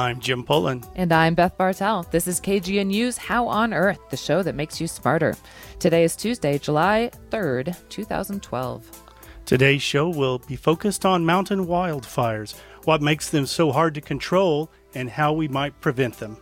[0.00, 0.82] I'm Jim Pullen.
[0.96, 2.06] And I'm Beth Bartel.
[2.10, 5.36] This is KGNU's How on Earth, the show that makes you smarter.
[5.78, 9.12] Today is Tuesday, July 3rd, 2012.
[9.44, 14.70] Today's show will be focused on mountain wildfires, what makes them so hard to control,
[14.94, 16.38] and how we might prevent them.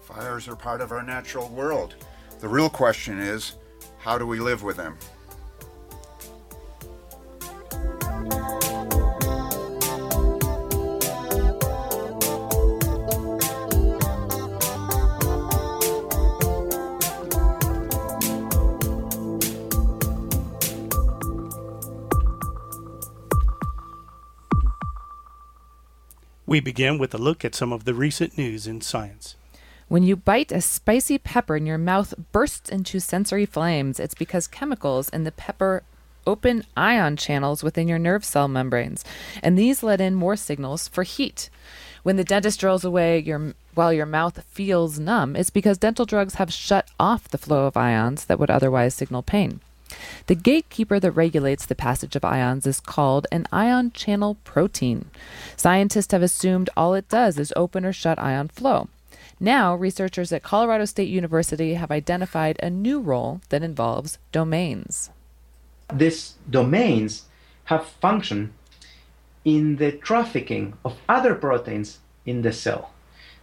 [0.00, 1.94] Fires are part of our natural world.
[2.40, 3.56] The real question is
[3.98, 4.96] how do we live with them?
[26.48, 29.36] We begin with a look at some of the recent news in science.
[29.88, 34.46] When you bite a spicy pepper and your mouth bursts into sensory flames, it's because
[34.46, 35.82] chemicals in the pepper
[36.26, 39.04] open ion channels within your nerve cell membranes,
[39.42, 41.50] and these let in more signals for heat.
[42.02, 46.36] When the dentist drills away your while your mouth feels numb, it's because dental drugs
[46.36, 49.60] have shut off the flow of ions that would otherwise signal pain.
[50.26, 55.10] The gatekeeper that regulates the passage of ions is called an ion channel protein.
[55.56, 58.88] Scientists have assumed all it does is open or shut ion flow.
[59.40, 65.10] Now, researchers at Colorado State University have identified a new role that involves domains.
[65.92, 67.24] These domains
[67.64, 68.52] have function
[69.44, 72.90] in the trafficking of other proteins in the cell.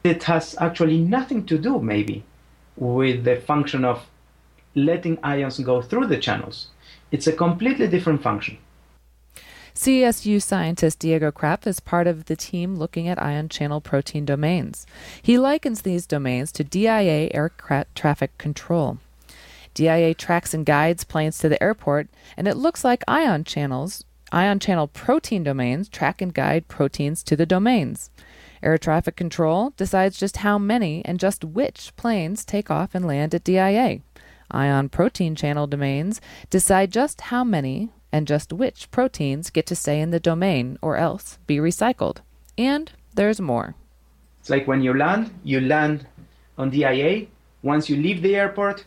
[0.03, 2.23] It has actually nothing to do, maybe,
[2.75, 4.05] with the function of
[4.75, 6.67] letting ions go through the channels.
[7.11, 8.57] It's a completely different function.
[9.75, 14.87] CSU scientist Diego Krapf is part of the team looking at ion channel protein domains.
[15.21, 17.51] He likens these domains to DIA air
[17.93, 18.99] traffic control.
[19.73, 22.07] DIA tracks and guides planes to the airport,
[22.37, 27.35] and it looks like ion channels, ion channel protein domains track and guide proteins to
[27.35, 28.09] the domains.
[28.63, 33.35] Air traffic control decides just how many and just which planes take off and land
[33.35, 33.99] at DIA.
[34.51, 39.99] Ion protein channel domains decide just how many and just which proteins get to stay
[39.99, 42.17] in the domain or else be recycled.
[42.57, 43.75] And there's more.
[44.39, 46.07] It's like when you land, you land
[46.57, 47.27] on DIA.
[47.63, 48.85] Once you leave the airport,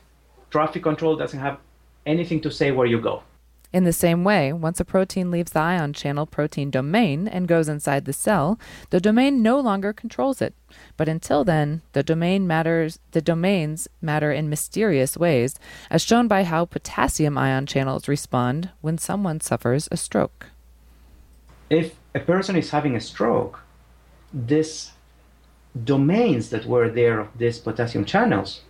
[0.51, 1.59] traffic control doesn't have
[2.07, 3.23] anything to say where you go.
[3.71, 7.69] In the same way, once a protein leaves the ion channel protein domain and goes
[7.69, 8.59] inside the cell,
[8.89, 10.55] the domain no longer controls it.
[10.97, 15.57] But until then, the domain matters the domains matter in mysterious ways,
[15.91, 20.47] as shown by how potassium ion channels respond when someone suffers a stroke.
[21.69, 23.61] If a person is having a stroke,
[24.33, 24.93] these
[25.85, 28.63] domains that were there of these potassium channels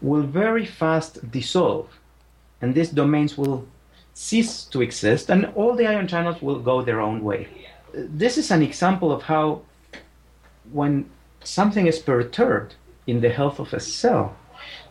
[0.00, 1.90] will very fast dissolve,
[2.62, 3.66] and these domains will
[4.14, 7.48] cease to exist and all the ion channels will go their own way.
[7.92, 9.62] This is an example of how
[10.72, 11.10] when
[11.42, 12.74] something is perturbed
[13.06, 14.36] in the health of a cell,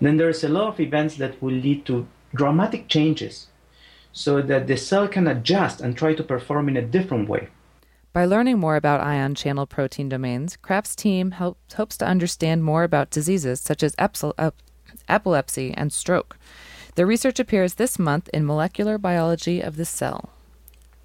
[0.01, 3.47] then there's a lot of events that will lead to dramatic changes
[4.11, 7.47] so that the cell can adjust and try to perform in a different way.
[8.11, 13.11] By learning more about ion channel protein domains, Krapf's team hopes to understand more about
[13.11, 13.95] diseases such as
[15.07, 16.37] epilepsy and stroke.
[16.99, 20.31] The research appears this month in Molecular Biology of the Cell.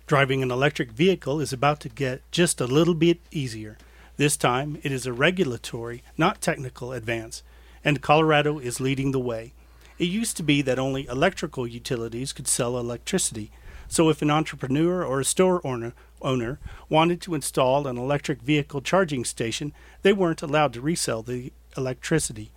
[0.09, 3.79] Driving an electric vehicle is about to get just a little bit easier.
[4.17, 7.45] This time, it is a regulatory, not technical advance,
[7.85, 9.53] and Colorado is leading the way.
[9.97, 13.53] It used to be that only electrical utilities could sell electricity,
[13.87, 18.81] so if an entrepreneur or a store owner, owner wanted to install an electric vehicle
[18.81, 19.73] charging station,
[20.03, 22.51] they weren't allowed to resell the electricity.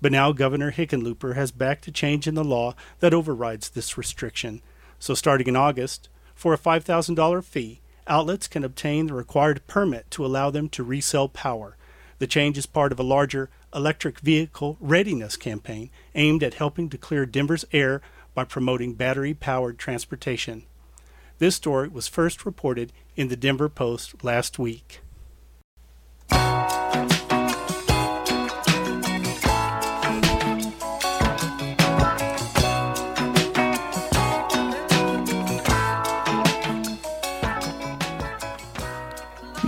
[0.00, 4.62] But now Governor Hickenlooper has backed a change in the law that overrides this restriction.
[4.98, 10.24] So starting in August, for a $5,000 fee, outlets can obtain the required permit to
[10.24, 11.76] allow them to resell power.
[12.18, 16.98] The change is part of a larger electric vehicle readiness campaign aimed at helping to
[16.98, 18.02] clear Denver's air
[18.34, 20.64] by promoting battery powered transportation.
[21.38, 25.00] This story was first reported in the Denver Post last week.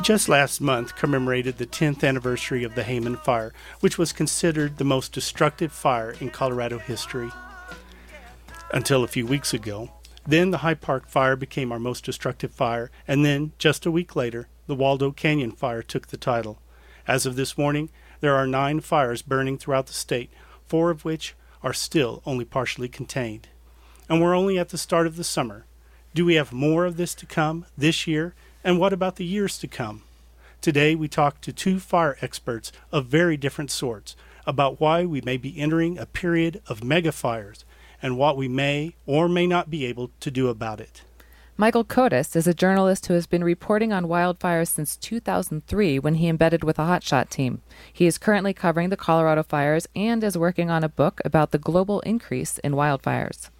[0.02, 4.84] Just last month commemorated the 10th anniversary of the Hayman Fire, which was considered the
[4.84, 7.30] most destructive fire in Colorado history.
[8.72, 9.90] Until a few weeks ago.
[10.26, 14.16] Then the High Park Fire became our most destructive fire, and then, just a week
[14.16, 16.58] later, the Waldo Canyon Fire took the title.
[17.06, 17.88] As of this morning,
[18.20, 20.30] there are nine fires burning throughout the state,
[20.66, 23.48] four of which are still only partially contained.
[24.08, 25.64] And we're only at the start of the summer.
[26.12, 29.58] Do we have more of this to come this year and what about the years
[29.58, 30.02] to come?
[30.60, 34.14] Today, we talk to two fire experts of very different sorts
[34.46, 37.64] about why we may be entering a period of mega fires
[38.00, 41.02] and what we may or may not be able to do about it.
[41.56, 46.28] Michael Kodas is a journalist who has been reporting on wildfires since 2003 when he
[46.28, 47.60] embedded with a hotshot team.
[47.92, 51.58] He is currently covering the Colorado fires and is working on a book about the
[51.58, 53.50] global increase in wildfires.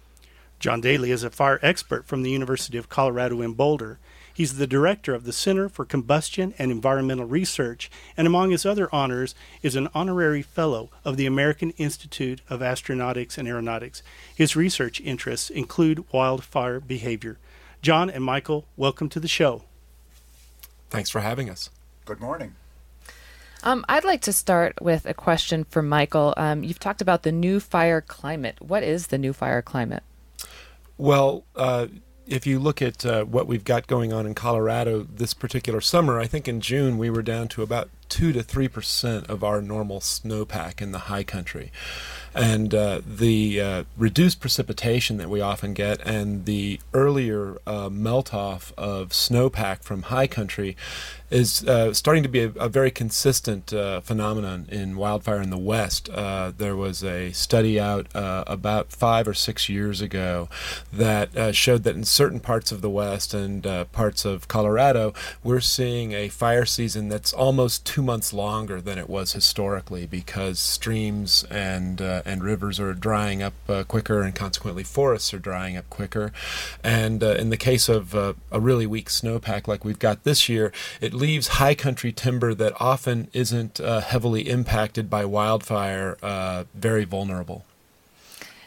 [0.59, 3.99] John Daily is a fire expert from the University of Colorado in Boulder.
[4.33, 8.89] He's the director of the Center for Combustion and Environmental Research, and among his other
[8.91, 14.01] honors is an honorary fellow of the American Institute of Astronautics and Aeronautics.
[14.35, 17.37] His research interests include wildfire behavior.
[17.83, 19.65] John and Michael, welcome to the show.
[20.89, 21.69] Thanks for having us.
[22.05, 22.55] Good morning.
[23.61, 26.33] Um, I'd like to start with a question for Michael.
[26.37, 28.57] Um, you've talked about the new fire climate.
[28.59, 30.03] What is the new fire climate?
[30.97, 31.87] Well, uh,
[32.27, 36.19] if you look at uh, what we've got going on in Colorado this particular summer,
[36.19, 39.99] I think in June we were down to about 2 to 3% of our normal
[39.99, 41.71] snowpack in the high country.
[42.35, 48.33] And uh, the uh, reduced precipitation that we often get and the earlier uh, melt
[48.33, 50.75] off of snowpack from high country
[51.29, 55.57] is uh, starting to be a, a very consistent uh, phenomenon in wildfire in the
[55.57, 56.07] West.
[56.09, 60.47] Uh, there was a study out about five or six years ago
[60.91, 65.13] that showed that in certain parts of the West and parts of Colorado,
[65.43, 70.59] we're seeing a fire season that's almost two months longer than it was historically because
[70.59, 75.89] streams and and rivers are drying up uh, quicker and consequently forests are drying up
[75.89, 76.31] quicker.
[76.83, 80.49] And uh, in the case of uh, a really weak snowpack like we've got this
[80.49, 80.71] year,
[81.01, 87.05] it leaves high country timber that often isn't uh, heavily impacted by wildfire uh, very
[87.05, 87.65] vulnerable.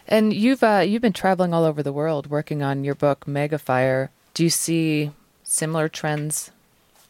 [0.09, 4.11] And you've you've been traveling all over the world working on your book Megafire.
[4.35, 5.11] Do you see
[5.43, 6.53] similar trends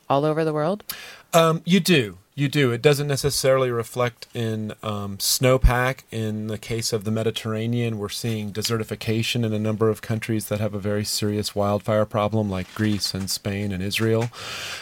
[0.09, 0.85] all over the world?
[1.33, 2.19] Um, you do.
[2.39, 2.71] You do.
[2.71, 6.01] It doesn't necessarily reflect in um, snowpack.
[6.11, 10.61] In the case of the Mediterranean, we're seeing desertification in a number of countries that
[10.61, 14.29] have a very serious wildfire problem, like Greece and Spain and Israel.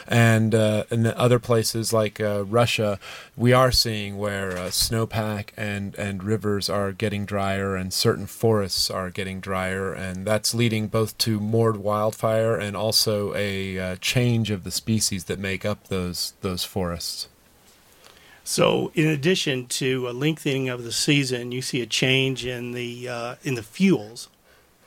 [0.08, 2.98] And uh, in other places like uh, Russia,
[3.36, 8.90] we are seeing where uh, snowpack and, and rivers are getting drier and certain forests
[8.90, 9.92] are getting drier.
[9.92, 15.26] And that's leading both to more wildfire and also a uh, change of the species
[15.26, 17.28] that make up those, those forests.
[18.46, 23.08] So, in addition to a lengthening of the season, you see a change in the
[23.08, 24.28] uh, in the fuels.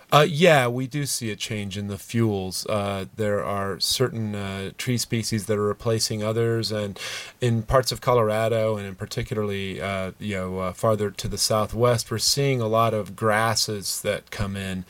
[0.10, 2.66] Uh, yeah, we do see a change in the fuels.
[2.68, 6.98] Uh, there are certain uh, tree species that are replacing others, and
[7.42, 12.10] in parts of Colorado, and in particularly, uh, you know, uh, farther to the southwest,
[12.10, 14.86] we're seeing a lot of grasses that come in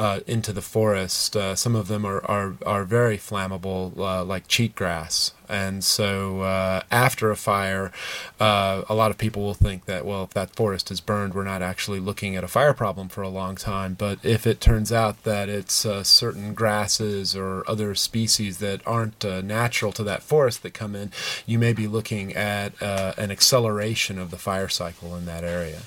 [0.00, 1.36] uh, into the forest.
[1.54, 3.94] some of them are are, are very flammable,
[4.26, 7.90] like cheatgrass, and so uh, after a fire,
[8.38, 11.44] uh, a lot of people will think that, well, if that forest is burned, we're
[11.44, 13.94] not actually looking at a fire problem for a long time.
[13.94, 19.24] But if it turns out that it's uh, certain grasses or other species that aren't
[19.24, 21.10] uh, natural to that forest that come in,
[21.46, 25.82] you may be looking at uh, an acceleration of the fire cycle in that area.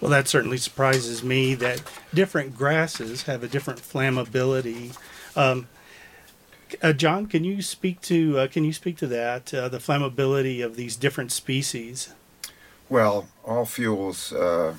[0.00, 1.82] Well, that certainly surprises me that
[2.14, 4.96] different grasses have a different flammability.
[5.36, 5.68] Um,
[6.82, 10.64] uh, John, can you speak to uh, can you speak to that uh, the flammability
[10.64, 12.12] of these different species?
[12.88, 14.32] Well, all fuels.
[14.32, 14.74] Uh,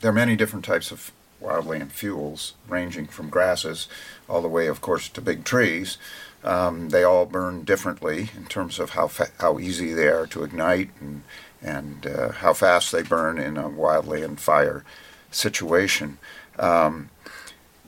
[0.00, 1.12] there are many different types of
[1.42, 3.88] wildland fuels, ranging from grasses
[4.28, 5.98] all the way, of course, to big trees.
[6.42, 10.44] Um, they all burn differently in terms of how fa- how easy they are to
[10.44, 11.22] ignite and
[11.62, 14.84] and uh, how fast they burn in a wildland fire
[15.30, 16.18] situation.
[16.58, 17.10] Um,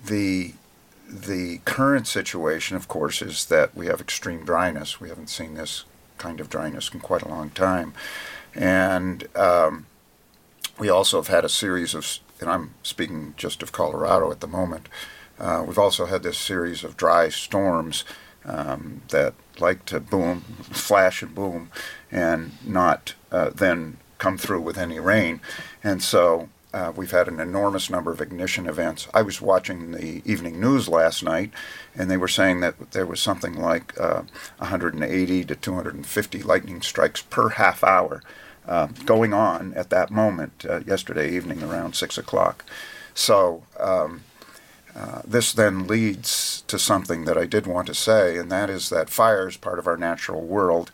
[0.04, 0.54] the
[1.08, 4.98] the current situation, of course, is that we have extreme dryness.
[4.98, 5.84] We haven't seen this
[6.16, 7.92] kind of dryness in quite a long time.
[8.54, 9.86] And um,
[10.78, 14.46] we also have had a series of, and I'm speaking just of Colorado at the
[14.46, 14.88] moment,
[15.38, 18.04] uh, we've also had this series of dry storms
[18.44, 21.70] um, that like to boom, flash and boom,
[22.10, 25.40] and not uh, then come through with any rain.
[25.82, 29.08] And so uh, we've had an enormous number of ignition events.
[29.12, 31.50] I was watching the evening news last night,
[31.94, 34.22] and they were saying that there was something like uh,
[34.58, 38.22] 180 to 250 lightning strikes per half hour
[38.66, 42.64] uh, going on at that moment uh, yesterday evening around 6 o'clock.
[43.14, 44.22] So um,
[44.94, 46.30] uh, this then leads
[46.72, 49.78] to something that I did want to say, and that is that fire is part
[49.78, 50.90] of our natural world.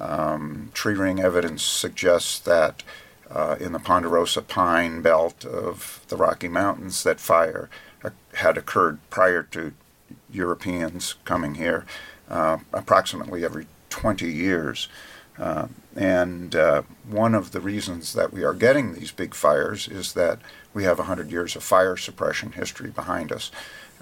[0.00, 2.82] Um, tree ring evidence suggests that
[3.30, 7.68] uh, in the ponderosa pine belt of the Rocky Mountains that fire
[8.02, 9.74] uh, had occurred prior to
[10.30, 11.84] Europeans coming here,
[12.30, 14.88] uh, approximately every 20 years.
[15.38, 20.14] Uh, and uh, one of the reasons that we are getting these big fires is
[20.14, 20.38] that
[20.72, 23.50] we have 100 years of fire suppression history behind us.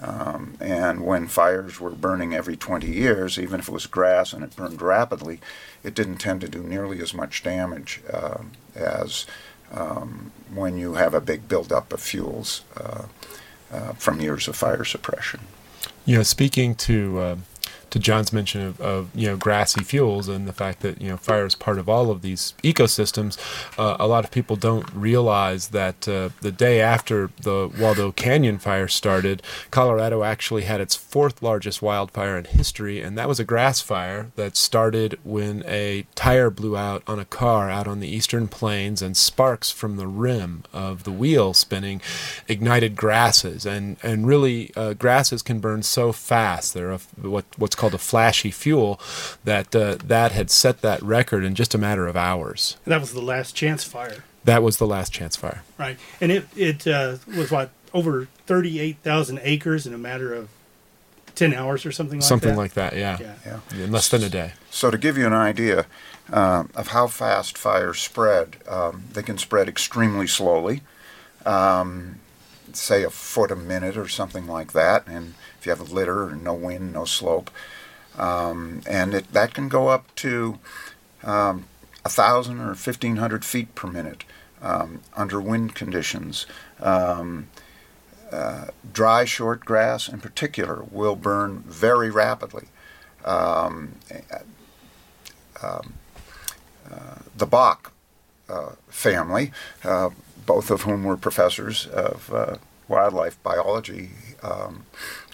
[0.01, 4.43] Um, and when fires were burning every 20 years, even if it was grass and
[4.43, 5.39] it burned rapidly,
[5.83, 8.39] it didn't tend to do nearly as much damage uh,
[8.75, 9.25] as
[9.71, 13.03] um, when you have a big buildup of fuels uh,
[13.71, 15.41] uh, from years of fire suppression.
[16.05, 17.35] Know, speaking to uh,
[17.97, 21.17] to John's mention of, of, you know grassy fuels and the fact that you know
[21.17, 23.37] fire is part of all of these ecosystems,
[23.77, 28.57] uh, a lot of people don't realize that uh, the day after the Waldo Canyon
[28.57, 33.43] fire started, Colorado actually had its fourth largest wildfire in history, and that was a
[33.43, 38.07] grass fire that started when a tire blew out on a car out on the
[38.07, 42.01] eastern plains, and sparks from the rim of the wheel spinning
[42.47, 46.73] ignited grasses, and and really uh, grasses can burn so fast.
[46.73, 48.99] They're a, what what's called a flashy fuel,
[49.43, 52.77] that uh, that had set that record in just a matter of hours.
[52.85, 54.23] That was the last chance fire.
[54.43, 55.63] That was the last chance fire.
[55.77, 60.33] Right, and it it uh, was what over thirty eight thousand acres in a matter
[60.33, 60.49] of
[61.37, 62.27] ten hours or something like that.
[62.27, 62.57] Something that.
[62.57, 63.17] like that, yeah.
[63.19, 63.59] Yeah.
[63.73, 63.83] Yeah.
[63.83, 64.53] In less than a day.
[64.71, 65.85] So, to give you an idea
[66.31, 70.81] uh, of how fast fires spread, um, they can spread extremely slowly,
[71.45, 72.19] um,
[72.73, 75.07] say a foot a minute or something like that.
[75.07, 77.49] And if you have a litter and no wind, no slope,
[78.17, 80.59] um, and it, that can go up to
[81.23, 81.65] um,
[82.03, 84.23] a thousand or fifteen hundred feet per minute
[84.61, 86.45] um, under wind conditions.
[86.79, 87.49] Um,
[88.31, 92.67] uh, dry short grass, in particular, will burn very rapidly.
[93.23, 93.95] Um,
[95.63, 95.93] um,
[96.91, 97.91] uh, the Bach
[98.49, 99.51] uh, family,
[99.83, 100.09] uh,
[100.45, 102.57] both of whom were professors of uh,
[102.87, 104.85] wildlife biology um,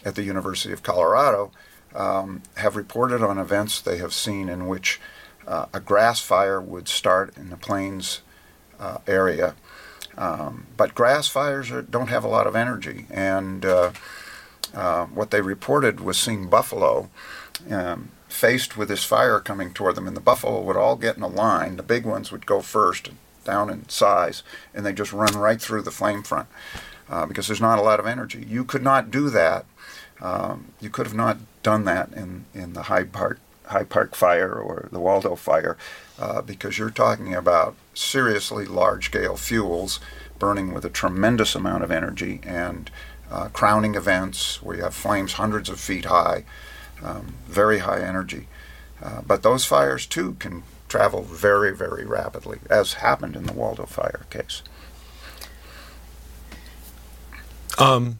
[0.06, 1.52] at the University of Colorado,
[1.95, 5.00] um, have reported on events they have seen in which
[5.47, 8.21] uh, a grass fire would start in the plains
[8.79, 9.55] uh, area.
[10.17, 13.91] Um, but grass fires are, don't have a lot of energy, and uh,
[14.73, 17.09] uh, what they reported was seeing buffalo
[17.69, 21.23] um, faced with this fire coming toward them, and the buffalo would all get in
[21.23, 21.77] a line.
[21.77, 23.09] The big ones would go first,
[23.43, 26.47] down in size, and they just run right through the flame front
[27.09, 28.45] uh, because there's not a lot of energy.
[28.47, 29.65] You could not do that.
[30.22, 34.53] Um, you could have not done that in, in the Hyde Park High Park fire
[34.53, 35.77] or the Waldo fire
[36.20, 40.00] uh, because you're talking about seriously large scale fuels
[40.38, 42.91] burning with a tremendous amount of energy and
[43.32, 46.43] uh, crowning events where you have flames hundreds of feet high,
[47.01, 48.48] um, very high energy.
[49.01, 53.86] Uh, but those fires too can travel very, very rapidly, as happened in the Waldo
[53.86, 54.62] fire case.
[57.79, 58.20] Um,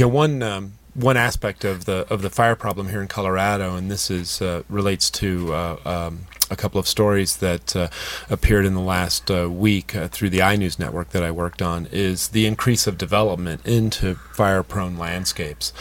[0.00, 3.90] know, one um, one aspect of the of the fire problem here in Colorado, and
[3.90, 7.88] this is uh, relates to uh, um, a couple of stories that uh,
[8.30, 11.86] appeared in the last uh, week uh, through the iNews network that I worked on,
[11.92, 15.72] is the increase of development into fire-prone landscapes,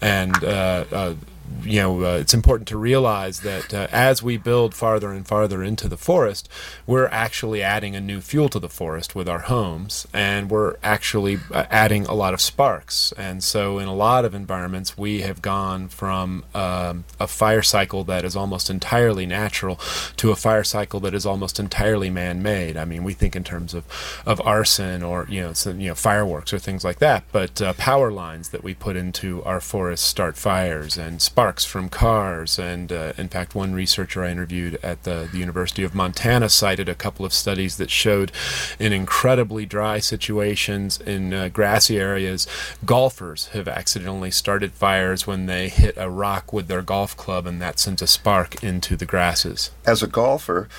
[0.00, 1.14] and uh,
[1.62, 5.62] you know, uh, it's important to realize that uh, as we build farther and farther
[5.62, 6.48] into the forest,
[6.86, 11.38] we're actually adding a new fuel to the forest with our homes, and we're actually
[11.52, 13.12] uh, adding a lot of sparks.
[13.16, 18.04] And so, in a lot of environments, we have gone from um, a fire cycle
[18.04, 19.80] that is almost entirely natural
[20.16, 22.76] to a fire cycle that is almost entirely man-made.
[22.76, 23.84] I mean, we think in terms of,
[24.24, 27.72] of arson or you know, some, you know, fireworks or things like that, but uh,
[27.74, 32.58] power lines that we put into our forests start fires and sparks from cars.
[32.58, 36.88] And uh, in fact, one researcher I interviewed at the, the University of Montana cited
[36.88, 38.32] a couple of studies that showed
[38.78, 42.46] in incredibly dry situations in uh, grassy areas,
[42.86, 47.60] golfers have accidentally started fires when they hit a rock with their golf club, and
[47.60, 49.70] that sends a spark into the grasses.
[49.84, 50.70] As a golfer,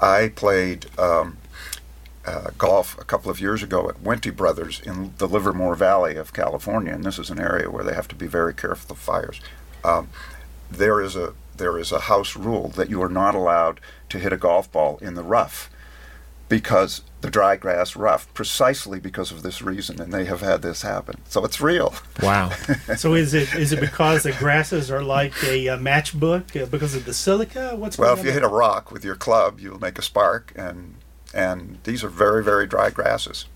[0.00, 1.36] I played um,
[2.26, 6.32] uh, golf a couple of years ago at Wente Brothers in the Livermore Valley of
[6.32, 9.40] California, and this is an area where they have to be very careful of fires.
[9.84, 10.08] Um,
[10.70, 14.32] there is a there is a house rule that you are not allowed to hit
[14.32, 15.68] a golf ball in the rough
[16.48, 20.82] because the dry grass rough precisely because of this reason and they have had this
[20.82, 22.50] happen so it's real Wow.
[22.96, 26.94] So is it is it because the grasses are like a, uh matchbook uh, because
[26.94, 27.74] of the silica?
[27.76, 30.52] What's well if you on hit a rock with your club you'll make a spark
[30.56, 30.96] and
[31.32, 33.46] and these are very very dry grasses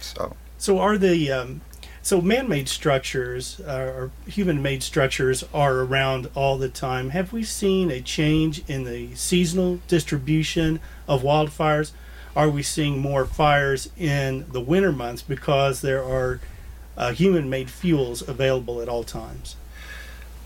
[0.00, 1.60] so So are the um,
[2.04, 7.10] so man-made structures uh, or human-made structures are around all the time.
[7.10, 11.92] Have we seen a change in the seasonal distribution of wildfires?
[12.36, 16.40] Are we seeing more fires in the winter months because there are
[16.94, 19.56] uh, human-made fuels available at all times?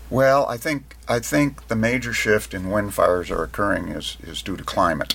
[0.09, 4.41] Well, I think I think the major shift in when fires are occurring is, is
[4.41, 5.13] due to climate,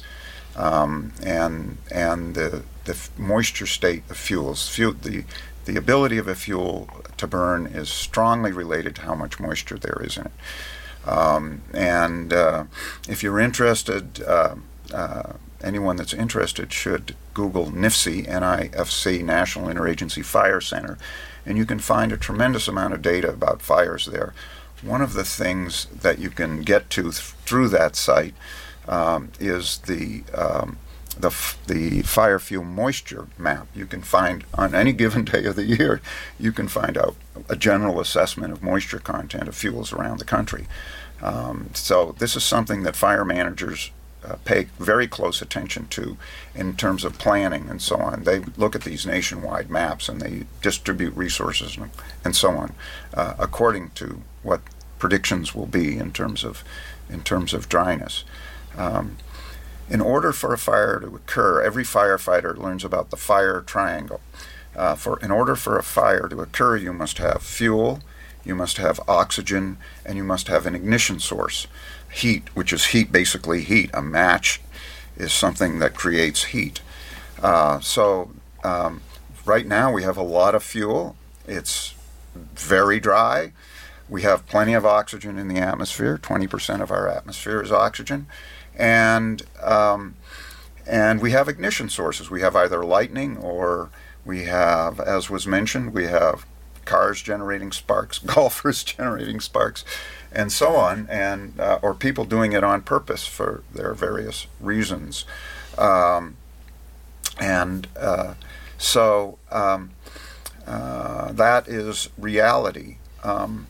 [0.56, 4.68] um, and and the the moisture state of fuels.
[4.68, 5.24] Fuel, the
[5.64, 10.00] the ability of a fuel to burn is strongly related to how much moisture there
[10.04, 11.09] is in it.
[11.09, 12.64] Um, and uh,
[13.09, 14.56] if you're interested, uh,
[14.92, 20.99] uh, anyone that's interested should Google NIFC, N-I-F-C, National Interagency Fire Center,
[21.44, 24.35] and you can find a tremendous amount of data about fires there.
[24.83, 27.14] One of the things that you can get to th-
[27.47, 28.35] through that site
[28.87, 30.78] um, is the um,
[31.18, 31.35] the,
[31.66, 33.66] the fire fuel moisture map.
[33.75, 36.00] You can find on any given day of the year,
[36.38, 37.16] you can find out
[37.49, 40.66] a general assessment of moisture content of fuels around the country.
[41.23, 43.90] Um, so this is something that fire managers
[44.25, 46.16] uh, pay very close attention to
[46.54, 48.25] in terms of planning and so on.
[48.25, 51.90] They look at these nationwide maps and they distribute resources and,
[52.25, 52.75] and so on
[53.12, 54.62] uh, according to what
[54.99, 56.64] predictions will be in terms of
[57.11, 58.25] in terms of dryness.
[58.78, 59.18] Um,
[59.88, 64.21] in order for a fire to occur, every firefighter learns about the fire triangle.
[64.75, 68.00] Uh, for in order for a fire to occur, you must have fuel,
[68.45, 71.67] you must have oxygen, and you must have an ignition source,
[72.12, 73.91] heat, which is heat, basically heat.
[73.95, 74.61] A match
[75.17, 76.81] is something that creates heat.
[77.41, 78.31] Uh, so
[78.64, 79.03] um,
[79.45, 81.14] right now we have a lot of fuel.
[81.47, 81.95] It's
[82.35, 83.53] very dry.
[84.09, 86.19] We have plenty of oxygen in the atmosphere.
[86.19, 88.26] 20% of our atmosphere is oxygen
[88.76, 90.16] and um,
[90.87, 92.31] and we have ignition sources.
[92.31, 93.90] We have either lightning or
[94.25, 96.47] we have, as was mentioned, we have
[96.85, 99.85] cars generating sparks, golfers generating sparks,
[100.33, 105.25] and so on, and uh, or people doing it on purpose for their various reasons,
[105.78, 106.37] um,
[107.40, 108.35] and uh,
[108.78, 109.90] so um,
[110.66, 112.96] uh, that is reality.
[113.22, 113.68] Um,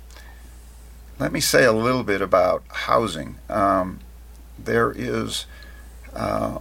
[1.18, 3.36] let me say a little bit about housing.
[3.48, 4.00] Um,
[4.58, 5.46] there is
[6.14, 6.58] uh,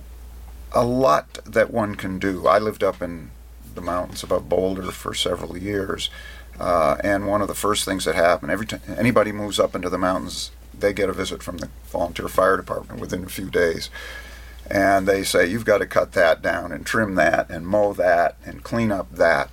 [0.71, 2.47] a lot that one can do.
[2.47, 3.31] I lived up in
[3.75, 6.09] the mountains above Boulder for several years,
[6.59, 9.89] uh, and one of the first things that happen every time anybody moves up into
[9.89, 13.89] the mountains, they get a visit from the volunteer fire department within a few days.
[14.69, 18.37] And they say, You've got to cut that down and trim that and mow that
[18.45, 19.49] and clean up that.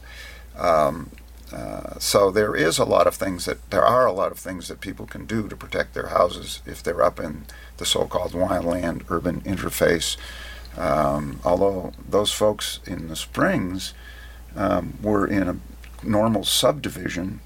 [0.57, 1.11] Um,
[1.53, 4.69] uh, so there is a lot of things that there are a lot of things
[4.69, 7.47] that people can do to protect their houses if they're up in
[7.79, 10.17] the so-called wildland urban interface.
[10.77, 13.93] Um, although those folks in the Springs
[14.55, 15.57] um, were in a
[16.03, 17.41] normal subdivision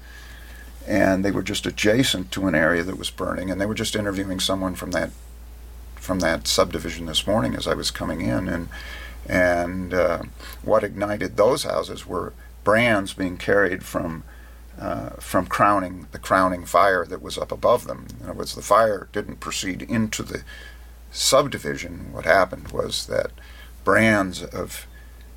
[0.87, 3.95] and they were just adjacent to an area that was burning and they were just
[3.95, 5.09] interviewing someone from that
[5.95, 8.69] from that subdivision this morning as I was coming in and
[9.27, 10.21] and uh,
[10.61, 12.33] what ignited those houses were
[12.65, 14.25] brands being carried from
[14.77, 18.07] uh, from crowning the crowning fire that was up above them.
[18.19, 20.43] In other words, the fire didn't proceed into the
[21.11, 22.11] subdivision.
[22.11, 23.31] What happened was that
[23.85, 24.85] brands of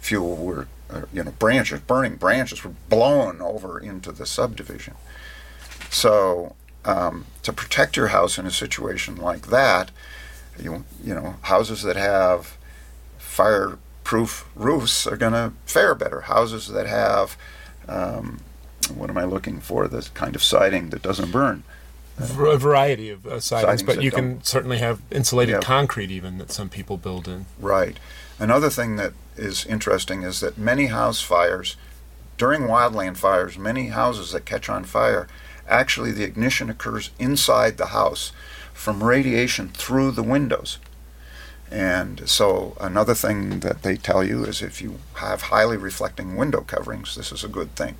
[0.01, 4.95] fuel were, uh, you know, branches, burning branches were blown over into the subdivision.
[5.89, 9.93] So, um, to protect your house in a situation like that,
[10.59, 12.57] you, you know, houses that have
[14.09, 16.23] fireproof roofs are going to fare better.
[16.23, 17.37] Houses that have
[17.89, 18.41] um,
[18.95, 19.87] what am I looking for?
[19.87, 21.63] The kind of siding that doesn't burn.
[22.19, 25.61] a variety of uh, sidings, Sidings but you can certainly have insulated Yeah.
[25.61, 27.47] concrete even that some people build in.
[27.61, 27.99] Right.
[28.39, 31.77] Another thing that is interesting is that many house fires,
[32.39, 35.29] during wildland fires, many houses that catch on fire,
[35.69, 38.33] actually the ignition occurs inside the house
[38.73, 40.79] from radiation through the windows.
[41.71, 46.63] And so another thing that they tell you is if you have highly reflecting window
[46.63, 47.97] coverings, this is a good thing.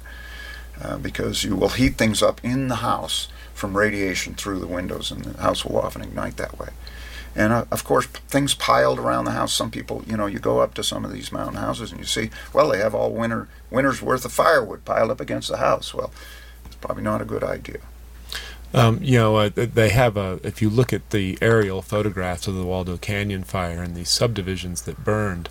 [0.81, 5.11] Uh, because you will heat things up in the house from radiation through the windows,
[5.11, 6.69] and the house will often ignite that way.
[7.35, 9.53] And uh, of course, p- things piled around the house.
[9.53, 12.07] Some people, you know, you go up to some of these mountain houses and you
[12.07, 15.93] see, well, they have all winter winter's worth of firewood piled up against the house.
[15.93, 16.13] Well,
[16.65, 17.79] it's probably not a good idea.
[18.75, 20.41] Um, you know, uh, they have a.
[20.43, 24.83] If you look at the aerial photographs of the Waldo Canyon fire and the subdivisions
[24.83, 25.49] that burned,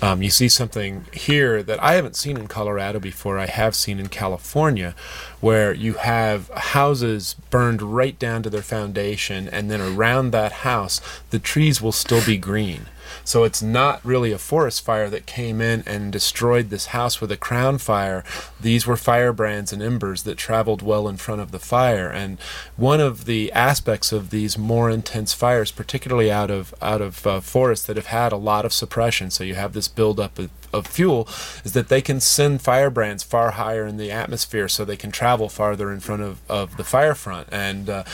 [0.00, 3.38] um, you see something here that I haven't seen in Colorado before.
[3.38, 4.94] I have seen in California,
[5.40, 11.00] where you have houses burned right down to their foundation, and then around that house,
[11.30, 12.86] the trees will still be green.
[13.24, 17.30] So it's not really a forest fire that came in and destroyed this house with
[17.32, 18.24] a crown fire.
[18.60, 22.08] These were firebrands and embers that traveled well in front of the fire.
[22.08, 22.38] And
[22.76, 27.40] one of the aspects of these more intense fires, particularly out of out of uh,
[27.40, 30.86] forests that have had a lot of suppression, so you have this buildup of, of
[30.86, 31.28] fuel
[31.64, 35.48] is that they can send firebrands far higher in the atmosphere so they can travel
[35.48, 37.48] farther in front of, of the fire front.
[37.52, 38.04] And uh,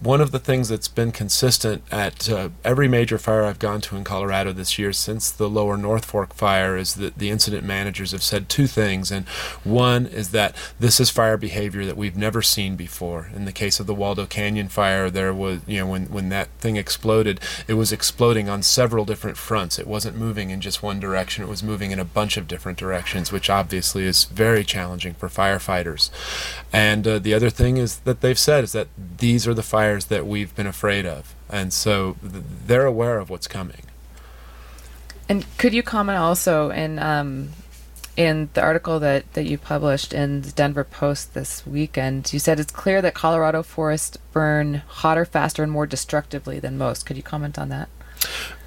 [0.00, 3.96] one of the things that's been consistent at uh, every major fire I've gone to
[3.96, 8.12] in Colorado this year since the lower North Fork fire is that the incident managers
[8.12, 9.10] have said two things.
[9.10, 9.26] And
[9.64, 13.30] one is that this is fire behavior that we've never seen before.
[13.34, 16.48] In the case of the Waldo Canyon fire, there was, you know, when, when that
[16.58, 19.78] thing exploded, it was exploding on several different fronts.
[19.78, 22.78] It wasn't moving in just one direction, it was moving in a bunch of different
[22.78, 26.10] directions, which obviously is very challenging for firefighters.
[26.70, 29.85] And uh, the other thing is that they've said is that these are the fires
[29.94, 31.34] that we've been afraid of.
[31.48, 33.82] And so th- they're aware of what's coming.
[35.28, 37.50] And could you comment also in um,
[38.16, 42.32] in the article that, that you published in the Denver Post this weekend?
[42.32, 47.06] You said it's clear that Colorado forests burn hotter, faster, and more destructively than most.
[47.06, 47.88] Could you comment on that?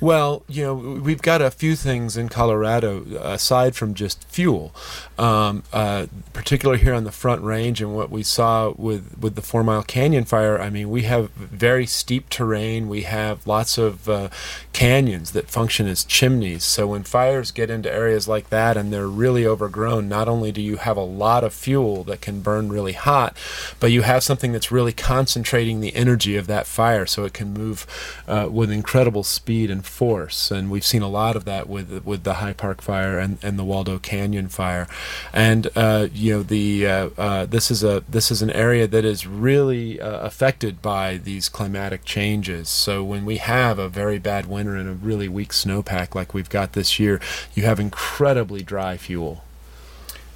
[0.02, 4.74] Well, you know, we've got a few things in Colorado aside from just fuel,
[5.18, 9.42] um, uh, particularly here on the Front Range and what we saw with with the
[9.42, 10.58] Four Mile Canyon fire.
[10.58, 12.88] I mean, we have very steep terrain.
[12.88, 14.30] We have lots of uh,
[14.72, 16.64] canyons that function as chimneys.
[16.64, 20.62] So when fires get into areas like that and they're really overgrown, not only do
[20.62, 23.36] you have a lot of fuel that can burn really hot,
[23.82, 27.54] but you have something that's really concentrating the energy of that fire, so it can
[27.54, 27.86] move
[28.30, 32.24] uh, with incredible speed and force, and we've seen a lot of that with with
[32.24, 34.88] the High Park fire and, and the Waldo Canyon fire,
[35.34, 39.06] and uh, you know the uh, uh, this is a this is an area that
[39.06, 42.70] is really uh, affected by these climatic changes.
[42.70, 46.50] So when we have a very bad winter and a really weak snowpack like we've
[46.50, 47.20] got this year,
[47.54, 49.44] you have incredibly dry fuel.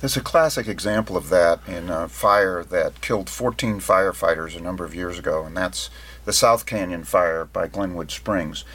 [0.03, 4.83] There's a classic example of that in a fire that killed 14 firefighters a number
[4.83, 5.89] of years ago, and that's
[6.25, 8.65] the South Canyon fire by Glenwood Springs.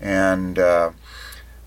[0.00, 0.92] And uh,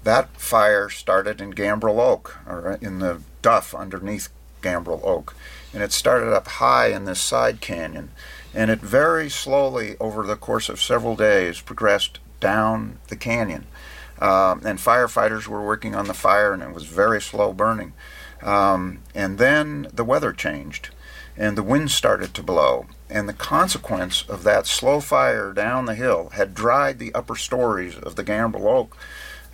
[0.04, 4.30] that fire started in Gambel Oak, or in the duff underneath
[4.62, 5.36] Gambel Oak.
[5.74, 8.12] And it started up high in this side canyon.
[8.54, 13.65] And it very slowly, over the course of several days, progressed down the canyon.
[14.19, 17.93] Um, and firefighters were working on the fire, and it was very slow burning.
[18.41, 20.89] Um, and then the weather changed,
[21.38, 25.96] and the wind started to blow, and the consequence of that slow fire down the
[25.96, 28.98] hill had dried the upper stories of the Gambel Oak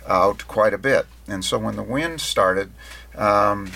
[0.06, 1.06] out quite a bit.
[1.28, 2.72] And so when the wind started,
[3.14, 3.72] um,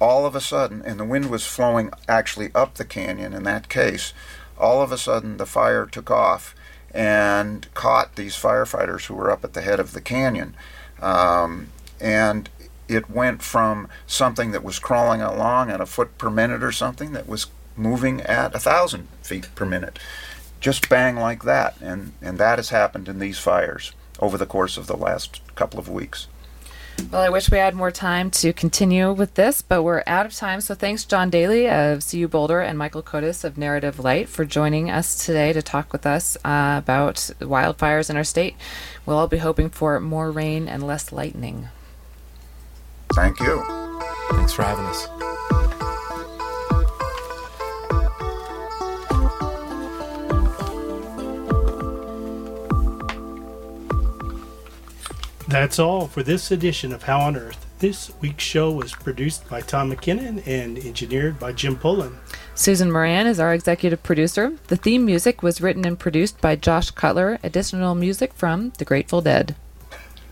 [0.00, 3.68] all of a sudden, and the wind was flowing actually up the canyon in that
[3.68, 4.12] case,
[4.58, 6.54] all of a sudden the fire took off
[6.92, 10.54] and caught these firefighters who were up at the head of the canyon.
[11.00, 11.68] Um,
[12.00, 12.48] and
[12.88, 17.12] it went from something that was crawling along at a foot per minute or something
[17.12, 17.46] that was
[17.76, 19.98] moving at a thousand feet per minute.
[20.60, 21.80] Just bang like that.
[21.80, 25.78] And, and that has happened in these fires over the course of the last couple
[25.78, 26.26] of weeks.
[27.12, 30.34] Well, I wish we had more time to continue with this, but we're out of
[30.34, 30.60] time.
[30.60, 34.90] So thanks, John Daily of CU Boulder and Michael Kodas of Narrative Light for joining
[34.90, 38.56] us today to talk with us uh, about wildfires in our state.
[39.06, 41.68] We'll all be hoping for more rain and less lightning.
[43.18, 43.64] Thank you.
[44.30, 45.08] Thanks for having us.
[55.48, 57.66] That's all for this edition of How on Earth.
[57.80, 62.16] This week's show was produced by Tom McKinnon and engineered by Jim Pullen.
[62.54, 64.52] Susan Moran is our executive producer.
[64.68, 67.40] The theme music was written and produced by Josh Cutler.
[67.42, 69.56] Additional music from The Grateful Dead.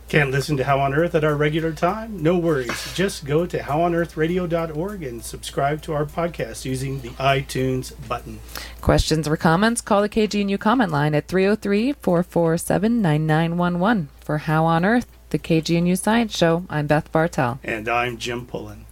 [0.08, 2.22] Can't listen to How on Earth at our regular time?
[2.22, 2.94] No worries.
[2.94, 8.38] Just go to howonearthradio.org and subscribe to our podcast using the iTunes button.
[8.80, 9.80] Questions or comments?
[9.80, 14.08] Call the KGNU comment line at 303 447 9911.
[14.20, 17.58] For How on Earth, the KGNU Science Show, I'm Beth Bartel.
[17.64, 18.86] And I'm Jim Pullen.